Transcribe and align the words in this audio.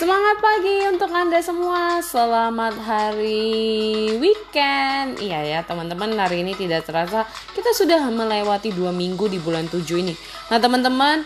Semangat 0.00 0.40
pagi 0.40 0.80
untuk 0.88 1.12
Anda 1.12 1.44
semua. 1.44 2.00
Selamat 2.00 2.72
hari 2.80 4.16
weekend. 4.16 5.20
Iya 5.20 5.44
ya, 5.44 5.60
teman-teman, 5.60 6.16
hari 6.16 6.40
ini 6.40 6.56
tidak 6.56 6.88
terasa 6.88 7.28
kita 7.52 7.68
sudah 7.76 8.08
melewati 8.08 8.72
dua 8.72 8.96
minggu 8.96 9.28
di 9.28 9.36
bulan 9.36 9.68
7 9.68 10.00
ini. 10.00 10.16
Nah, 10.48 10.56
teman-teman, 10.56 11.20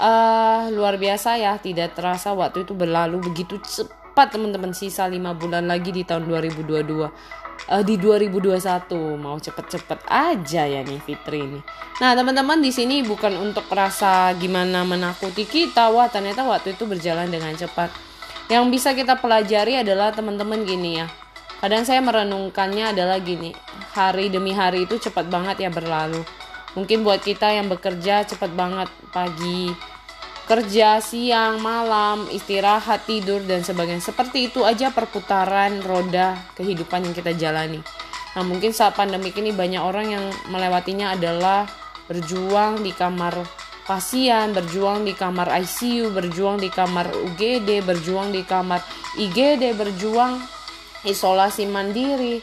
uh, 0.00 0.72
luar 0.72 0.96
biasa 0.96 1.36
ya, 1.36 1.60
tidak 1.60 2.00
terasa 2.00 2.32
waktu 2.32 2.64
itu 2.64 2.72
berlalu 2.72 3.20
begitu 3.20 3.60
cepat, 3.60 4.32
teman-teman. 4.32 4.72
Sisa 4.72 5.04
5 5.04 5.20
bulan 5.36 5.68
lagi 5.68 5.92
di 5.92 6.08
tahun 6.08 6.24
2022 6.24 7.44
uh, 7.68 7.82
di 7.84 8.00
2021 8.00 9.20
mau 9.20 9.36
cepet-cepet 9.36 10.00
aja 10.08 10.62
ya 10.64 10.80
nih 10.80 11.00
Fitri 11.04 11.44
ini. 11.44 11.60
Nah 12.00 12.16
teman-teman 12.16 12.64
di 12.64 12.72
sini 12.72 13.04
bukan 13.04 13.36
untuk 13.36 13.68
rasa 13.68 14.32
gimana 14.40 14.80
menakuti 14.80 15.44
kita, 15.44 15.92
wah 15.92 16.08
ternyata 16.08 16.40
waktu 16.48 16.72
itu 16.72 16.88
berjalan 16.88 17.28
dengan 17.28 17.52
cepat. 17.52 18.13
Yang 18.52 18.64
bisa 18.76 18.92
kita 18.92 19.16
pelajari 19.16 19.80
adalah 19.80 20.12
teman-teman 20.12 20.68
gini 20.68 21.00
ya. 21.00 21.08
Kadang 21.64 21.88
saya 21.88 22.04
merenungkannya 22.04 22.92
adalah 22.92 23.16
gini, 23.24 23.56
hari 23.96 24.28
demi 24.28 24.52
hari 24.52 24.84
itu 24.84 25.00
cepat 25.00 25.32
banget 25.32 25.64
ya 25.64 25.70
berlalu. 25.72 26.20
Mungkin 26.76 27.06
buat 27.06 27.24
kita 27.24 27.56
yang 27.56 27.72
bekerja 27.72 28.28
cepat 28.28 28.52
banget 28.52 28.92
pagi, 29.14 29.72
kerja 30.44 31.00
siang, 31.00 31.56
malam, 31.64 32.28
istirahat, 32.28 33.08
tidur 33.08 33.40
dan 33.48 33.64
sebagainya. 33.64 34.04
Seperti 34.04 34.52
itu 34.52 34.60
aja 34.60 34.92
perputaran 34.92 35.80
roda 35.80 36.36
kehidupan 36.52 37.08
yang 37.08 37.14
kita 37.16 37.32
jalani. 37.32 37.80
Nah, 38.36 38.42
mungkin 38.44 38.74
saat 38.76 38.92
pandemi 38.98 39.32
ini 39.32 39.54
banyak 39.54 39.80
orang 39.80 40.06
yang 40.10 40.24
melewatinya 40.52 41.16
adalah 41.16 41.64
berjuang 42.10 42.84
di 42.84 42.92
kamar 42.92 43.40
pasien, 43.84 44.56
berjuang 44.56 45.04
di 45.04 45.12
kamar 45.12 45.48
ICU, 45.60 46.12
berjuang 46.12 46.60
di 46.60 46.72
kamar 46.72 47.12
UGD, 47.12 47.84
berjuang 47.84 48.32
di 48.32 48.42
kamar 48.42 48.80
IGD, 49.20 49.76
berjuang 49.76 50.40
isolasi 51.04 51.68
mandiri. 51.68 52.40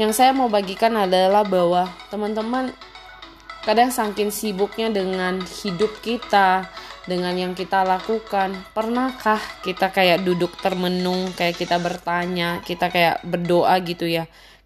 Yang 0.00 0.12
saya 0.18 0.34
mau 0.34 0.50
bagikan 0.50 0.98
adalah 0.98 1.46
bahwa 1.46 1.86
teman-teman 2.10 2.74
kadang 3.62 3.88
saking 3.88 4.28
sibuknya 4.28 4.92
dengan 4.92 5.40
hidup 5.40 6.02
kita 6.04 6.68
dengan 7.04 7.36
yang 7.36 7.52
kita 7.52 7.84
lakukan 7.84 8.56
pernahkah 8.72 9.40
kita 9.60 9.92
kayak 9.92 10.24
duduk 10.24 10.56
termenung 10.60 11.32
kayak 11.36 11.56
kita 11.56 11.76
bertanya 11.76 12.64
kita 12.64 12.88
kayak 12.88 13.20
berdoa 13.24 13.76
gitu 13.84 14.08
ya 14.08 14.24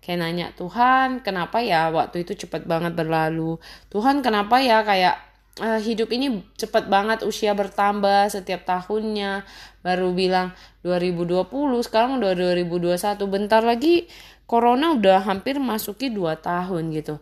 kayak 0.08 0.24
nanya 0.24 0.46
Tuhan 0.56 1.20
kenapa 1.20 1.60
ya 1.60 1.92
waktu 1.92 2.24
itu 2.24 2.32
cepat 2.32 2.64
banget 2.64 2.96
berlalu? 2.96 3.60
Tuhan 3.92 4.24
kenapa 4.24 4.56
ya 4.56 4.80
kayak 4.80 5.20
uh, 5.60 5.76
hidup 5.76 6.08
ini 6.08 6.40
cepat 6.56 6.88
banget 6.88 7.28
usia 7.28 7.52
bertambah 7.52 8.32
setiap 8.32 8.64
tahunnya? 8.64 9.44
Baru 9.84 10.16
bilang 10.16 10.56
2020 10.80 11.52
sekarang 11.84 12.24
udah 12.24 12.32
2021 12.32 12.96
bentar 13.28 13.60
lagi 13.60 14.08
corona 14.48 14.96
udah 14.96 15.28
hampir 15.28 15.60
masuki 15.60 16.08
2 16.08 16.40
tahun 16.40 16.88
gitu. 16.96 17.20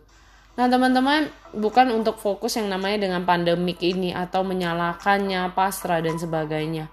Nah, 0.57 0.65
teman-teman, 0.65 1.29
bukan 1.53 1.93
untuk 1.93 2.17
fokus 2.17 2.57
yang 2.57 2.65
namanya 2.65 3.05
dengan 3.05 3.21
pandemik 3.29 3.77
ini 3.77 4.09
atau 4.09 4.41
menyalahkannya, 4.41 5.53
pasrah 5.53 6.01
dan 6.01 6.17
sebagainya. 6.17 6.89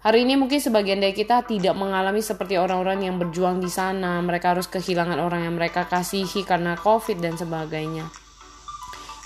Hari 0.00 0.24
ini 0.24 0.32
mungkin 0.40 0.56
sebagian 0.56 0.96
dari 0.96 1.12
kita 1.12 1.44
tidak 1.44 1.76
mengalami 1.76 2.24
seperti 2.24 2.56
orang-orang 2.56 3.04
yang 3.04 3.20
berjuang 3.20 3.60
di 3.60 3.68
sana. 3.68 4.16
Mereka 4.24 4.56
harus 4.56 4.64
kehilangan 4.64 5.20
orang 5.20 5.44
yang 5.44 5.60
mereka 5.60 5.84
kasihi 5.84 6.40
karena 6.48 6.72
COVID 6.80 7.20
dan 7.20 7.36
sebagainya. 7.36 8.08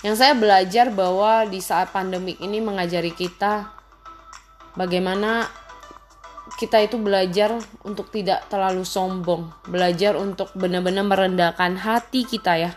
Yang 0.03 0.15
saya 0.19 0.35
belajar 0.35 0.91
bahwa 0.91 1.47
di 1.47 1.63
saat 1.63 1.95
pandemik 1.95 2.43
ini 2.43 2.59
mengajari 2.59 3.15
kita 3.15 3.71
bagaimana 4.75 5.47
kita 6.59 6.83
itu 6.83 6.99
belajar 6.99 7.55
untuk 7.87 8.11
tidak 8.11 8.51
terlalu 8.51 8.83
sombong, 8.83 9.55
belajar 9.71 10.19
untuk 10.19 10.51
benar-benar 10.59 11.07
merendahkan 11.07 11.79
hati 11.79 12.27
kita 12.27 12.53
ya 12.59 12.73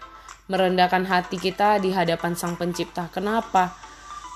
merendahkan 0.47 1.03
hati 1.07 1.37
kita 1.37 1.77
di 1.83 1.91
hadapan 1.91 2.33
Sang 2.33 2.55
Pencipta. 2.55 3.11
Kenapa? 3.11 3.75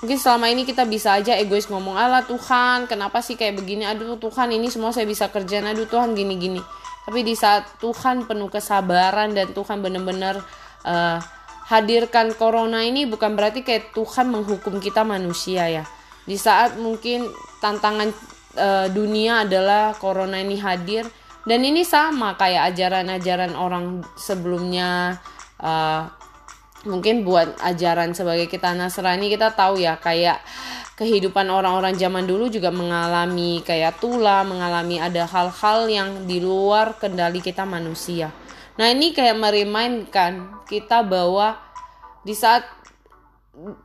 Mungkin 0.02 0.18
selama 0.18 0.50
ini 0.50 0.66
kita 0.66 0.82
bisa 0.82 1.14
aja 1.14 1.38
egois 1.38 1.70
ngomong, 1.70 1.94
Allah 1.94 2.26
Tuhan, 2.26 2.90
kenapa 2.90 3.22
sih 3.22 3.38
kayak 3.38 3.54
begini? 3.54 3.86
Aduh 3.86 4.18
Tuhan, 4.18 4.50
ini 4.50 4.66
semua 4.66 4.90
saya 4.90 5.06
bisa 5.06 5.30
kerjain. 5.30 5.62
Aduh 5.62 5.86
Tuhan, 5.86 6.18
gini-gini. 6.18 6.58
Tapi 7.06 7.22
di 7.22 7.38
saat 7.38 7.78
Tuhan 7.78 8.26
penuh 8.26 8.50
kesabaran 8.50 9.30
dan 9.30 9.54
Tuhan 9.54 9.78
benar-benar 9.78 10.42
uh, 10.82 11.22
hadirkan 11.70 12.34
corona 12.34 12.82
ini 12.82 13.06
bukan 13.06 13.38
berarti 13.38 13.62
kayak 13.62 13.94
Tuhan 13.94 14.30
menghukum 14.30 14.82
kita 14.82 15.06
manusia 15.06 15.70
ya. 15.70 15.84
Di 16.26 16.34
saat 16.34 16.78
mungkin 16.78 17.30
tantangan 17.62 18.10
uh, 18.58 18.86
dunia 18.90 19.46
adalah 19.46 19.94
corona 19.98 20.38
ini 20.38 20.58
hadir 20.58 21.06
dan 21.42 21.62
ini 21.66 21.82
sama 21.82 22.38
kayak 22.38 22.74
ajaran-ajaran 22.74 23.54
orang 23.58 24.06
sebelumnya 24.14 25.18
uh, 25.58 26.06
mungkin 26.82 27.22
buat 27.22 27.62
ajaran 27.62 28.10
sebagai 28.14 28.50
kita 28.50 28.74
Nasrani 28.74 29.30
kita 29.30 29.54
tahu 29.54 29.78
ya 29.78 29.98
kayak 29.98 30.42
kehidupan 30.98 31.48
orang-orang 31.48 31.96
zaman 31.96 32.28
dulu 32.28 32.46
juga 32.52 32.70
mengalami 32.70 33.64
kayak 33.64 33.98
tula, 33.98 34.44
mengalami 34.46 35.00
ada 35.02 35.24
hal-hal 35.26 35.88
yang 35.88 36.10
di 36.28 36.38
luar 36.38 36.94
kendali 37.00 37.42
kita 37.42 37.66
manusia. 37.66 38.30
Nah, 38.78 38.88
ini 38.88 39.12
kayak 39.12 39.36
merimainkan 39.36 40.62
kita 40.68 41.04
bahwa 41.04 41.58
di 42.22 42.32
saat 42.32 42.64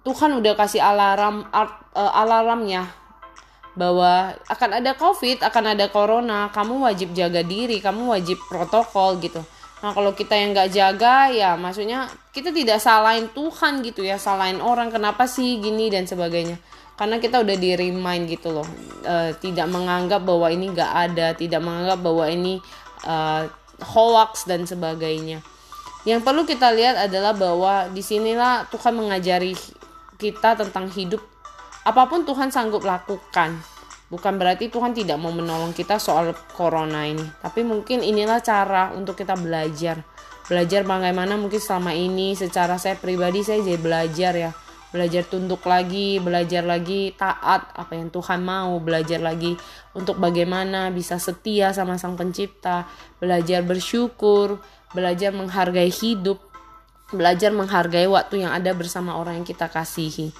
Tuhan 0.05 0.31
udah 0.39 0.53
kasih 0.55 0.79
alarm 0.79 1.43
uh, 1.51 2.11
alarmnya 2.15 2.87
bahwa 3.77 4.33
akan 4.49 4.81
ada 4.81 4.95
COVID, 4.97 5.43
akan 5.43 5.63
ada 5.77 5.85
corona, 5.91 6.49
kamu 6.49 6.81
wajib 6.87 7.13
jaga 7.13 7.45
diri, 7.45 7.77
kamu 7.77 8.09
wajib 8.09 8.39
protokol 8.49 9.21
gitu. 9.21 9.43
Nah 9.77 9.93
kalau 9.93 10.17
kita 10.17 10.33
yang 10.33 10.57
nggak 10.57 10.73
jaga 10.73 11.29
ya 11.29 11.53
maksudnya 11.53 12.09
kita 12.33 12.49
tidak 12.49 12.81
salahin 12.81 13.29
Tuhan 13.29 13.85
gitu 13.85 14.01
ya 14.01 14.17
salahin 14.17 14.57
orang 14.57 14.89
kenapa 14.89 15.29
sih 15.29 15.61
gini 15.61 15.93
dan 15.93 16.09
sebagainya. 16.09 16.57
Karena 16.97 17.21
kita 17.21 17.45
udah 17.45 17.53
di 17.61 17.77
remind 17.77 18.25
gitu 18.25 18.57
loh 18.57 18.65
e, 19.05 19.37
tidak 19.37 19.69
menganggap 19.69 20.25
bahwa 20.25 20.49
ini 20.49 20.73
nggak 20.73 20.91
ada 21.13 21.37
tidak 21.37 21.61
menganggap 21.61 22.01
bahwa 22.01 22.25
ini 22.25 22.57
e, 23.05 23.15
hoax 23.85 24.49
dan 24.49 24.65
sebagainya. 24.65 25.45
Yang 26.09 26.25
perlu 26.25 26.41
kita 26.49 26.73
lihat 26.73 26.97
adalah 26.97 27.37
bahwa 27.37 27.85
di 27.93 28.01
sinilah 28.01 28.65
Tuhan 28.73 28.97
mengajari 28.97 29.53
kita 30.17 30.57
tentang 30.57 30.89
hidup 30.89 31.21
apa 31.85 32.09
pun 32.09 32.25
Tuhan 32.25 32.49
sanggup 32.49 32.81
lakukan 32.81 33.76
Bukan 34.07 34.39
berarti 34.39 34.71
Tuhan 34.71 34.95
tidak 34.95 35.19
mau 35.19 35.35
menolong 35.35 35.75
kita 35.75 35.99
soal 35.99 36.31
corona 36.55 37.03
ini, 37.03 37.23
tapi 37.43 37.59
mungkin 37.67 37.99
inilah 37.99 38.39
cara 38.39 38.95
untuk 38.95 39.19
kita 39.19 39.35
belajar. 39.35 39.99
Belajar 40.47 40.87
bagaimana 40.87 41.35
mungkin 41.35 41.59
selama 41.59 41.91
ini 41.91 42.31
secara 42.31 42.79
saya 42.79 42.95
pribadi 42.95 43.43
saya 43.43 43.59
jadi 43.59 43.75
belajar 43.75 44.33
ya. 44.39 44.51
Belajar 44.95 45.27
tunduk 45.27 45.67
lagi, 45.67 46.23
belajar 46.23 46.63
lagi 46.63 47.11
taat 47.19 47.67
apa 47.75 47.91
yang 47.99 48.07
Tuhan 48.07 48.39
mau, 48.47 48.79
belajar 48.79 49.19
lagi 49.19 49.59
untuk 49.91 50.15
bagaimana 50.15 50.87
bisa 50.95 51.19
setia 51.19 51.75
sama 51.75 51.99
Sang 51.99 52.15
Pencipta, 52.15 52.87
belajar 53.19 53.67
bersyukur, 53.67 54.63
belajar 54.95 55.35
menghargai 55.35 55.91
hidup, 55.91 56.39
belajar 57.11 57.51
menghargai 57.51 58.07
waktu 58.07 58.47
yang 58.47 58.55
ada 58.55 58.71
bersama 58.71 59.19
orang 59.19 59.43
yang 59.43 59.47
kita 59.47 59.67
kasihi. 59.67 60.31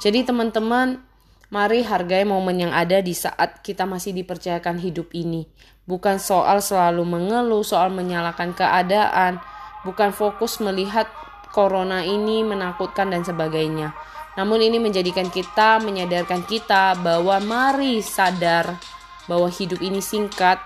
Jadi 0.00 0.24
teman-teman, 0.24 1.04
Mari 1.50 1.82
hargai 1.82 2.22
momen 2.22 2.62
yang 2.62 2.70
ada 2.70 3.02
di 3.02 3.10
saat 3.10 3.58
kita 3.66 3.82
masih 3.82 4.14
dipercayakan 4.14 4.78
hidup 4.78 5.10
ini. 5.10 5.50
Bukan 5.82 6.22
soal 6.22 6.62
selalu 6.62 7.02
mengeluh, 7.02 7.66
soal 7.66 7.90
menyalahkan 7.90 8.54
keadaan, 8.54 9.42
bukan 9.82 10.14
fokus 10.14 10.62
melihat 10.62 11.10
corona 11.50 12.06
ini 12.06 12.46
menakutkan 12.46 13.10
dan 13.10 13.26
sebagainya. 13.26 13.90
Namun 14.38 14.62
ini 14.62 14.78
menjadikan 14.78 15.26
kita, 15.26 15.82
menyadarkan 15.82 16.46
kita 16.46 16.94
bahwa 17.02 17.42
mari 17.42 17.98
sadar 17.98 18.78
bahwa 19.26 19.50
hidup 19.50 19.82
ini 19.82 19.98
singkat, 19.98 20.62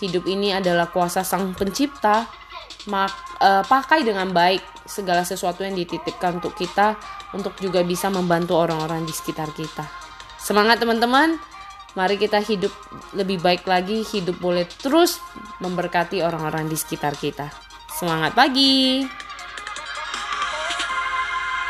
hidup 0.00 0.24
ini 0.24 0.56
adalah 0.56 0.88
kuasa 0.88 1.20
sang 1.20 1.52
pencipta, 1.52 2.24
mak, 2.88 3.12
uh, 3.36 3.60
pakai 3.68 4.00
dengan 4.00 4.32
baik 4.32 4.64
segala 4.88 5.28
sesuatu 5.28 5.60
yang 5.60 5.76
dititipkan 5.76 6.40
untuk 6.40 6.56
kita 6.56 6.96
untuk 7.36 7.52
juga 7.60 7.84
bisa 7.84 8.08
membantu 8.08 8.56
orang-orang 8.56 9.04
di 9.04 9.12
sekitar 9.12 9.52
kita. 9.52 10.01
Semangat 10.42 10.82
teman-teman. 10.82 11.38
Mari 11.94 12.18
kita 12.18 12.42
hidup 12.42 12.72
lebih 13.14 13.38
baik 13.38 13.68
lagi, 13.68 14.02
hidup 14.02 14.40
boleh 14.42 14.66
terus 14.66 15.22
memberkati 15.62 16.24
orang-orang 16.24 16.66
di 16.66 16.74
sekitar 16.74 17.14
kita. 17.14 17.52
Semangat 17.94 18.34
pagi. 18.34 19.06